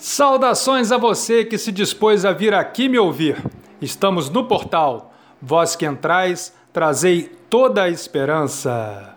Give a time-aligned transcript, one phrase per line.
[0.00, 3.36] Saudações a você que se dispôs a vir aqui me ouvir.
[3.82, 5.12] Estamos no portal.
[5.42, 9.14] Vós que entrais, trazei toda a esperança.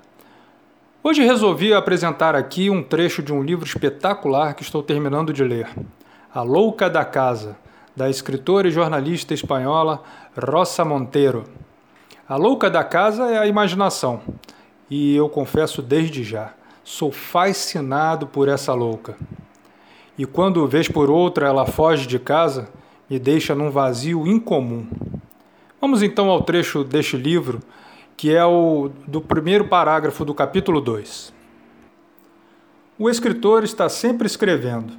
[1.02, 5.69] Hoje resolvi apresentar aqui um trecho de um livro espetacular que estou terminando de ler.
[6.35, 7.56] A Louca da Casa,
[7.96, 10.04] da escritora e jornalista espanhola
[10.38, 11.46] Rosa Monteiro.
[12.28, 14.20] A louca da casa é a imaginação.
[14.90, 16.52] E eu confesso desde já,
[16.84, 19.16] sou fascinado por essa louca
[20.18, 22.70] e quando vez por outra ela foge de casa,
[23.09, 24.88] me deixa num vazio incomum.
[25.81, 27.59] Vamos então ao trecho deste livro,
[28.16, 31.34] que é o do primeiro parágrafo do capítulo 2.
[32.98, 34.94] O escritor está sempre escrevendo.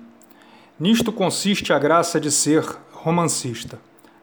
[0.78, 3.78] Nisto consiste a graça de ser romancista,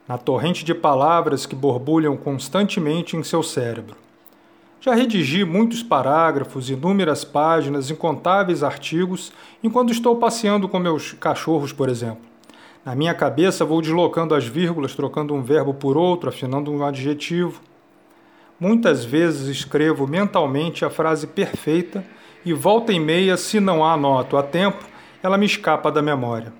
[0.07, 3.95] na torrente de palavras que borbulham constantemente em seu cérebro.
[4.83, 9.31] Já redigi muitos parágrafos, inúmeras páginas, incontáveis artigos,
[9.63, 12.23] enquanto estou passeando com meus cachorros, por exemplo.
[12.83, 17.61] Na minha cabeça vou deslocando as vírgulas, trocando um verbo por outro, afinando um adjetivo.
[18.59, 22.03] Muitas vezes escrevo mentalmente a frase perfeita
[22.43, 24.83] e volta e meia, se não a anoto a tempo,
[25.21, 26.51] ela me escapa da memória.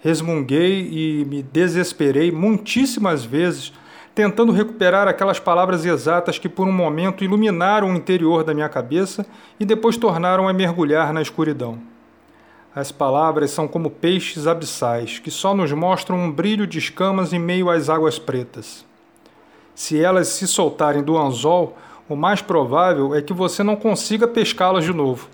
[0.00, 3.72] Resmunguei e me desesperei muitíssimas vezes
[4.14, 9.24] tentando recuperar aquelas palavras exatas que por um momento iluminaram o interior da minha cabeça
[9.58, 11.78] e depois tornaram a mergulhar na escuridão.
[12.74, 17.38] As palavras são como peixes abissais que só nos mostram um brilho de escamas em
[17.38, 18.84] meio às águas pretas.
[19.74, 21.76] Se elas se soltarem do anzol,
[22.08, 25.28] o mais provável é que você não consiga pescá-las de novo.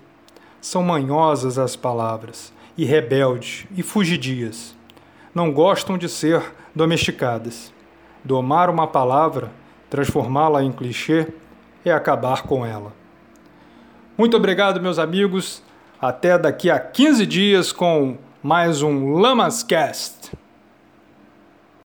[0.61, 4.75] São manhosas as palavras, e rebeldes, e fugidias.
[5.33, 6.41] Não gostam de ser
[6.73, 7.73] domesticadas.
[8.23, 9.51] Domar uma palavra,
[9.89, 11.27] transformá-la em clichê,
[11.83, 12.93] é acabar com ela.
[14.17, 15.63] Muito obrigado, meus amigos.
[16.01, 20.31] Até daqui a 15 dias com mais um Lamascast.